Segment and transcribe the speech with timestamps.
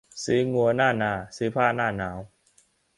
[0.25, 2.17] ซื้องัวหน้านา ซื้อผ้าหน้าหนาว